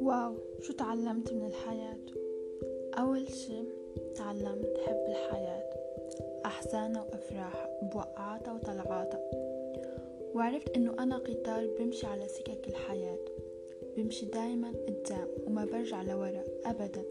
[0.00, 1.96] واو شو تعلمت من الحياة؟
[2.98, 3.62] أول شي
[4.14, 5.62] تعلمت حب الحياة
[6.46, 9.30] أحزانها وأفراحها بوقعاتها وطلعاتها
[10.34, 13.18] وعرفت إنه أنا قطار بمشي على سكك الحياة
[13.96, 17.02] بمشي دايما قدام وما برجع لورا أبدا.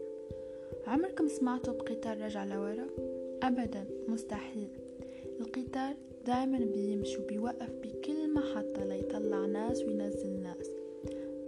[0.86, 2.86] عمركم سمعتوا بقطار رجع لورا؟
[3.42, 4.68] أبدا مستحيل.
[5.40, 5.94] القطار
[6.26, 10.70] دايما بيمشي وبيوقف بكل محطة ليطلع ناس وينزل ناس.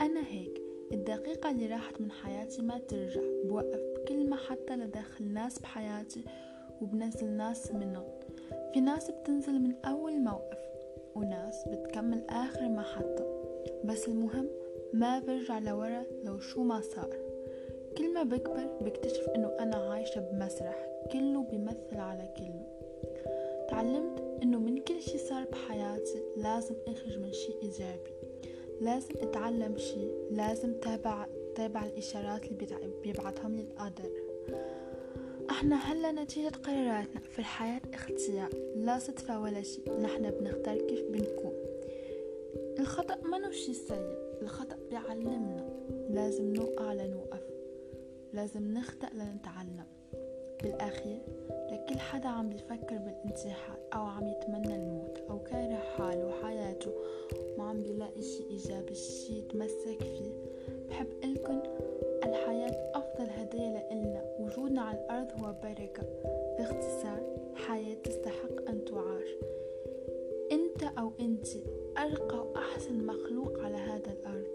[0.00, 3.20] أنا هيك الدقيقة اللي راحت من حياتي ما ترجع.
[3.44, 6.24] بوقف بكل محطة لدخل ناس بحياتي
[6.82, 8.04] وبنزل ناس منهم
[8.72, 10.58] في ناس بتنزل من أول موقف
[11.14, 13.44] وناس بتكمل آخر محطة
[13.84, 14.48] بس المهم
[14.92, 17.10] ما برجع لورا لو شو ما صار.
[17.98, 22.66] كل ما بكبر بكتشف إنه أنا عايشة بمسرح كله بيمثل على كله
[23.68, 24.23] تعلمت
[26.44, 28.10] لازم أخرج من شي إيجابي.
[28.80, 32.66] لازم أتعلم شي لازم تابع تابع الإشارات اللي
[33.02, 34.10] بيبعثهم لي القدر
[35.50, 38.50] إحنا هلأ نتيجة قراراتنا في الحياة اختيار.
[38.76, 41.52] لا صدفة ولا شي نحن بنختار كيف بنكون.
[42.78, 44.38] الخطأ منو شي سيء.
[44.42, 45.68] الخطأ بيعلمنا.
[46.10, 47.42] لازم نوقع لنوقف.
[48.32, 49.93] لازم نخطأ لنتعلم.
[50.64, 51.18] بالأخير
[51.72, 56.92] لكل حدا عم بيفكر بالانتحار أو عم يتمنى الموت أو كاره حاله وحياته
[57.32, 60.32] وما عم بيلاقي شي إيجابي شي يتمسك فيه.
[60.88, 61.62] بحب إلكن
[62.24, 64.24] الحياة أفضل هدية لإلنا.
[64.40, 66.02] وجودنا على الأرض هو بركة.
[66.58, 67.22] باختصار
[67.54, 69.28] حياة تستحق أن تعاش.
[70.52, 71.46] أنت أو أنت
[71.98, 74.48] أرقى وأحسن مخلوق على هذا الأرض.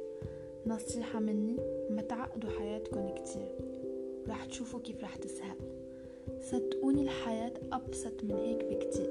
[0.65, 1.57] نصيحة مني
[1.89, 3.55] ما تعقدوا حياتكم كتير.
[4.27, 5.78] راح تشوفوا كيف راح تسهل.
[6.41, 9.09] صدقوني الحياة أبسط من هيك بكتير.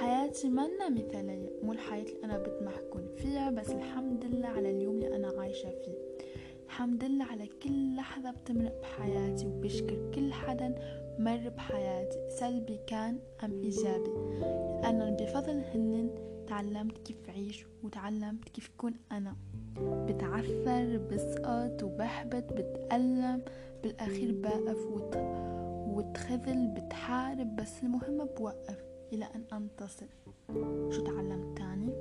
[0.00, 4.96] حياتي منا مثالية مو الحياة اللي أنا بطمح كون فيها بس الحمد لله على اليوم
[4.96, 5.98] اللي أنا عايشة فيه.
[6.66, 10.74] الحمد لله على كل لحظة بتمرق بحياتي وبشكر كل حدا
[11.18, 12.18] مر بحياتي.
[12.30, 14.10] سلبي كان أم إيجابي؟
[14.84, 16.10] أنا بفضل هنن
[16.48, 19.36] تعلمت كيف عيش وتعلمت كيف كون أنا.
[19.80, 23.42] بتعثر بسقط وبحبط بتألم
[23.82, 24.86] بالأخير بقف
[25.98, 30.06] وتخذل بتحارب بس المهم بوقف إلى أن أنتصر
[30.90, 31.92] شو تعلمت تاني؟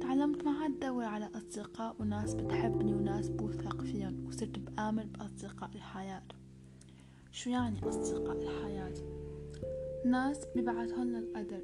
[0.00, 6.22] تعلمت ما عاد دور على أصدقاء وناس بتحبني وناس بوثق فيهم وصرت بآمن بأصدقاء الحياة
[7.32, 8.94] شو يعني أصدقاء الحياة؟
[10.04, 11.62] ناس ببعثهن القدر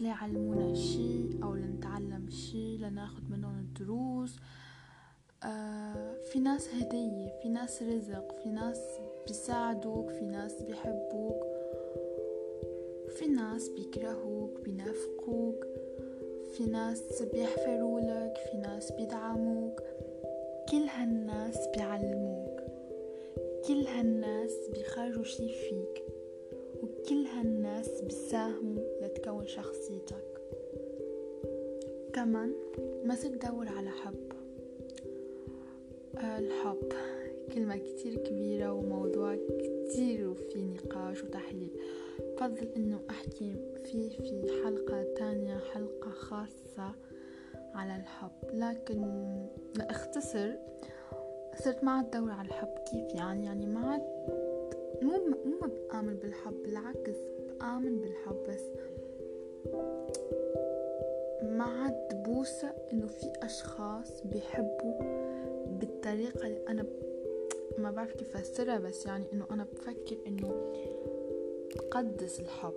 [0.00, 4.36] ليعلمونا شي أو لنتعلم شي لناخد منهم الدروس
[6.22, 8.80] في ناس هدية في ناس رزق في ناس
[9.26, 11.46] بيساعدوك في ناس بيحبوك
[13.08, 15.66] في ناس بيكرهوك بينافقوك
[16.48, 19.80] في ناس بيحفروا لك في ناس بيدعموك.
[20.70, 22.60] كل هالناس بيعلموك.
[23.68, 26.04] كل هالناس بيخرجوا شي فيك.
[26.82, 30.40] وكل هالناس بيساهموا لتكون شخصيتك.
[32.12, 32.52] كمان
[33.04, 34.37] ما تدور على حب.
[36.14, 36.92] الحب.
[37.54, 41.70] كلمة كتير كبيرة وموضوع كتير وفي نقاش وتحليل.
[42.20, 43.54] بفضل إنه أحكي
[43.84, 46.92] فيه في حلقة تانية حلقة خاصة
[47.74, 48.30] على الحب.
[48.52, 49.26] لكن
[49.74, 50.52] لاختصر
[51.64, 52.74] صرت ما عاد دور على الحب.
[52.90, 54.02] كيف يعني؟ يعني ما عاد
[55.02, 55.12] مو
[55.44, 56.62] مو بآمن بالحب.
[56.62, 57.16] بالعكس
[57.48, 58.42] بآمن بالحب.
[58.48, 58.64] بس
[61.42, 65.28] ما عاد بوثق إنه في أشخاص بيحبوا
[65.98, 66.86] بالطريقة اللي أنا
[67.78, 70.72] ما بعرف كيف أفسرها بس يعني إنه أنا بفكر إنه
[71.76, 72.74] بقدس الحب.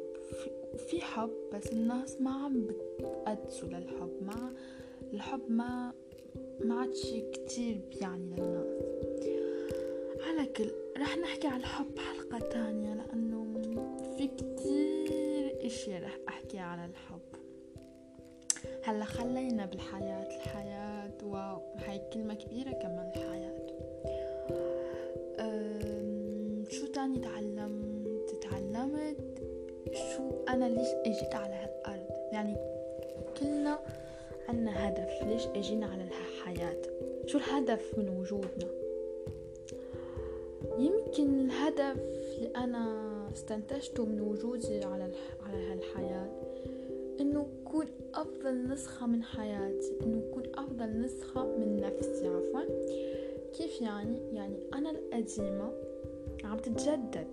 [0.78, 4.12] في حب بس الناس ما عم بتقدسوا للحب.
[4.22, 4.54] ما
[5.14, 5.94] الحب ما
[6.66, 8.82] ما عاد شي كتير بيعني للناس.
[10.28, 13.62] على كل رح نحكي على الحب حلقة تانية لأنه
[14.18, 17.22] في كتير إشي رح أحكي على الحب.
[18.84, 20.38] هلأ خلينا بالحياة.
[20.38, 20.91] الحياة
[21.24, 23.62] واو هاي كلمة كبيرة كمان الحياة
[26.70, 29.42] شو تاني تعلمت تعلمت
[29.94, 32.56] شو أنا ليش أجيت على هالأرض؟ يعني
[33.40, 33.80] كلنا
[34.50, 36.82] عنا هدف ليش أجينا على الحياة؟
[37.26, 38.72] شو الهدف من وجودنا؟
[40.78, 41.98] يمكن الهدف
[42.38, 45.12] اللي أنا استنتجته من وجودي على
[45.46, 46.30] على هالحياة
[47.20, 47.48] إنه
[48.22, 52.62] أفضل نسخة من حياتي إنه كون أفضل نسخة من نفسي عفوا.
[53.58, 55.72] كيف يعني؟ يعني أنا القديمة
[56.44, 57.28] عم تتجدد.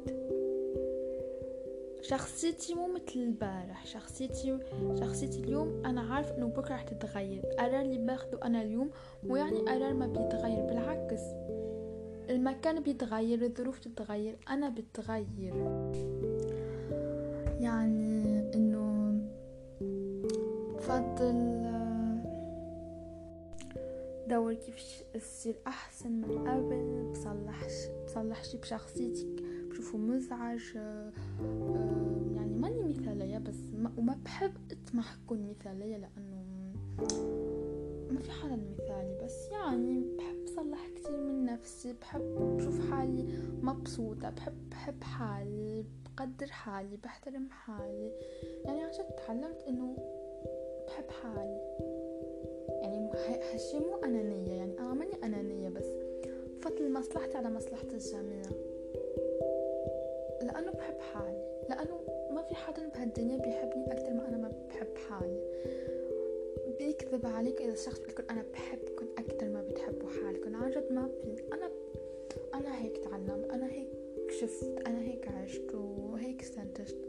[2.03, 3.87] شخصيتي مو مثل البارح.
[3.87, 4.59] شخصيتي
[5.01, 7.43] شخصيتي اليوم أنا عارف إنه بكرة رح تتغير.
[7.59, 8.91] قرار اللي باخده أنا اليوم
[9.23, 11.23] مو يعني قرار ما بيتغير بالعكس.
[12.31, 15.55] المكان بيتغير الظروف تتغير أنا بتغير.
[17.61, 18.08] يعني
[20.89, 21.59] بفضل
[24.29, 27.67] دور كيف تصير احسن من قبل بصلح
[28.07, 30.75] بصلح شي بشخصيتك بشوفه مزعج
[32.35, 36.45] يعني ماني مثالية بس ما وما بحب اطمح كون مثالية لأنه
[38.11, 43.27] ما في حدا مثالي بس يعني بحب صلح كتير من نفسي بحب بشوف حالي
[43.63, 45.85] مبسوطة بحب بحب حالي
[46.19, 48.13] بقدر حالي بحترم حالي.
[48.65, 49.97] يعني عشان تعلمت انه
[51.09, 51.61] بحب حالي
[52.83, 53.11] يعني
[53.53, 55.87] هالشي مو أنانية يعني أنا ماني أنانية بس.
[56.61, 58.43] فضل مصلحتي على مصلحة الجميع
[60.43, 61.65] لأنه بحب حالي.
[61.69, 62.01] لأنه
[62.31, 65.41] ما في حدا بهالدنيا بيحبني أكتر ما أنا ما بحب حالي.
[66.79, 71.43] بيكذب عليك إذا الشخص بيقول أنا بحبكم أكتر ما بتحبوا حالكم عن جد ما في
[71.53, 71.71] أنا
[72.55, 73.51] أنا هيك تعلمت.
[73.51, 73.89] أنا هيك
[74.31, 74.83] شفت.
[74.87, 75.75] أنا هيك عشت.
[75.75, 77.09] وهيك استنتجت.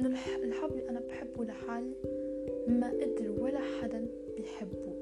[0.00, 1.92] إنه الحب اللي أنا بحبه لحالي
[2.68, 4.06] ما قدر ولا حدا
[4.36, 4.94] بيحبه.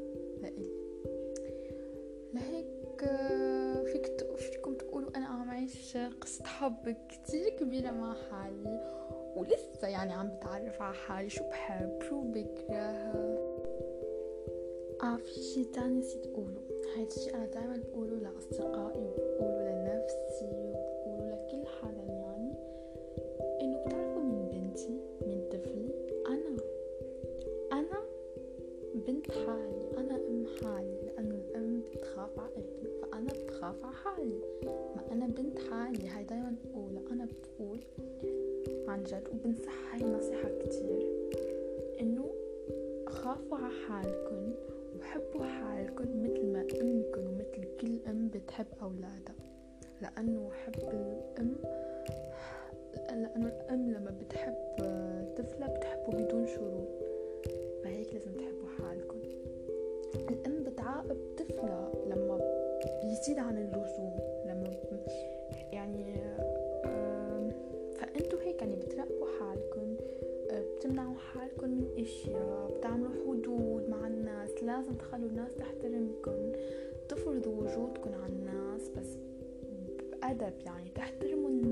[0.43, 0.71] لإلي
[2.35, 2.67] لهيك
[3.85, 8.81] فيك فيكم تقولوا أنا عم عيش قصة حب كتير كبيرة مع حالي
[9.37, 13.11] ولسه يعني عم بتعرف على حالي شو بحب شو بكره.
[15.03, 16.61] آه في شي تاني نسيت أقوله.
[16.97, 19.11] هاي الشي أنا دايما بقوله لأصدقائي
[34.21, 34.41] حالي
[34.97, 37.27] ما أنا بنت حالي هاي دايما بقولها أنا
[37.59, 37.81] بقول
[38.89, 41.07] عن جد وبنصح هاي نصيحة كتير.
[42.01, 42.31] إنه
[43.07, 44.53] خافوا على حالكم
[44.99, 49.35] وحبوا حالكم مثل ما امكم ومثل كل أم بتحب أولادها.
[50.03, 51.57] لأنه حب الأم
[52.95, 54.55] لأنه الأم لما بتحب
[55.37, 56.89] طفلها بتحبه بدون شروط.
[57.85, 58.60] فهيك لازم تحبوا
[63.21, 64.77] بيزيد عن اللزوم لما
[65.73, 66.15] يعني
[67.95, 69.97] فأنتوا هيك يعني بتراقبوا حالكم
[70.53, 76.53] بتمنعوا حالكم من إشياء بتعملوا حدود مع الناس لازم تخلوا الناس تحترمكم
[77.09, 79.17] تفرضوا وجودكم على الناس بس
[80.13, 81.70] بأدب يعني تحترموا الناس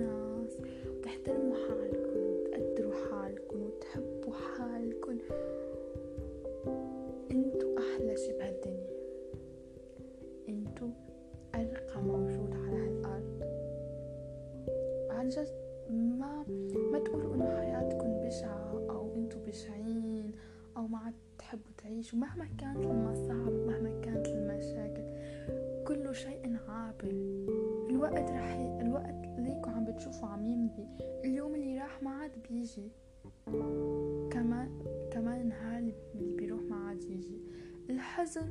[21.49, 25.05] ما عاد تحبوا تعيشوا مهما كانت المصاعب مهما كانت المشاكل
[25.87, 27.11] كل شيء عابر.
[27.91, 28.81] الوقت ي...
[28.81, 30.87] الوقت ليكوا عم بتشوفوا عم يمضي.
[31.25, 32.91] اليوم اللي راح ما عاد بيجي.
[34.31, 34.69] كمان
[35.13, 37.41] كمان النهار اللي بيروح ما عاد يجي.
[37.91, 38.51] الحزن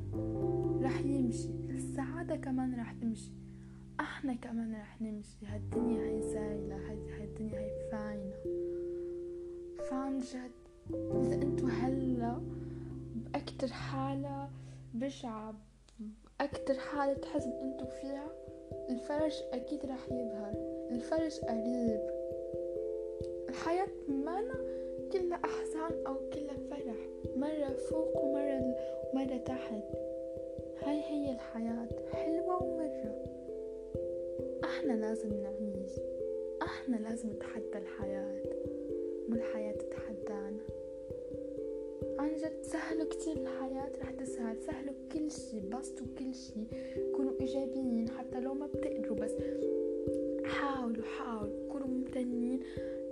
[0.82, 1.54] رح يمشي.
[1.70, 3.32] السعادة كمان رح تمشي.
[4.00, 5.46] أحنا كمان رح نمشي.
[5.46, 6.76] هالدنيا هي زايلة
[7.20, 8.36] هالدنيا هي فاينة.
[9.90, 10.50] فعن جد
[10.94, 12.57] إذا انتو هلأ
[13.48, 14.48] بأكتر حالة
[14.94, 15.54] بشعة
[16.38, 18.30] بأكتر حالة حزن انتو فيها؟
[18.90, 20.52] الفرج أكيد رح يظهر.
[20.90, 22.00] الفرج قريب.
[23.48, 24.54] الحياة مانا
[25.12, 26.96] كلها أحزان أو كلها فرح.
[27.36, 28.76] مرة فوق ومرة
[29.14, 29.84] مرة تحت.
[30.82, 31.88] هاي هي الحياة.
[32.12, 33.24] حلوة ومرة.
[34.64, 35.92] أحنا لازم نعيش.
[36.62, 38.27] أحنا لازم نتحدى الحياة.
[42.38, 46.66] عن جد سهلوا كتير الحياة رح تسهل سهلوا كل شي بسطوا كل شي
[47.16, 49.32] كونوا إيجابيين حتى لو ما بتقدروا بس
[50.44, 52.60] حاولوا حاولوا كونوا ممتنين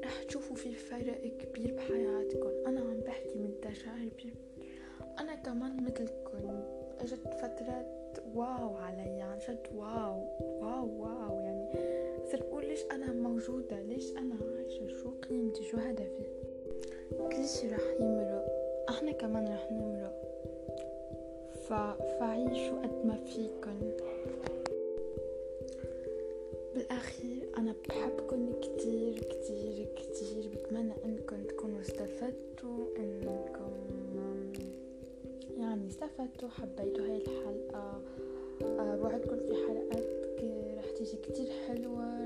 [0.04, 2.50] رح تشوفوا في فرق كبير بحياتكم.
[2.66, 4.34] أنا عم بحكي من تجاربي.
[5.18, 6.60] أنا كمان مثلكم.
[7.00, 11.40] إجت فترات wow علي عن جد wow wow wow.
[11.40, 11.68] يعني
[12.32, 16.26] صرت بقول ليش أنا موجودة ليش أنا عايشة؟ شو قيمتي؟ شو هدفي؟
[17.10, 18.55] كل شي رح يمرق.
[18.88, 20.22] إحنا كمان رح نمرق.
[21.68, 21.72] ف...
[22.20, 23.78] فعيشوا قد ما فيكن.
[26.74, 30.50] بالأخير أنا بحبكن كتير كتير كتير.
[30.54, 33.72] بتمنى انكم تكونوا استفدتوا إنكم
[35.58, 38.00] يعني استفدتوا حبيتوا هاي الحلقة.
[38.62, 38.96] أه
[39.46, 40.06] في حلقات
[40.78, 42.25] رح تيجي كتير حلوة.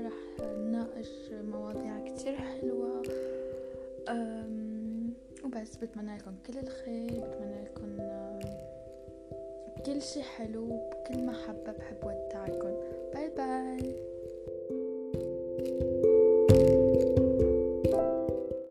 [5.61, 7.97] وبس بتمنى لكم كل الخير بتمنى لكم
[9.85, 12.73] كل شي حلو بكل محبة بحب ودعكم.
[13.13, 13.95] باي باي.